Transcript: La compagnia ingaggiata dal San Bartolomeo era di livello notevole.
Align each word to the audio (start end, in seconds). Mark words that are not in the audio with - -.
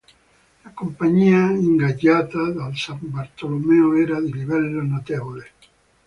La 0.63 0.71
compagnia 0.71 1.51
ingaggiata 1.51 2.49
dal 2.49 2.75
San 2.75 2.97
Bartolomeo 3.01 3.93
era 3.93 4.19
di 4.19 4.33
livello 4.33 4.81
notevole. 4.81 5.51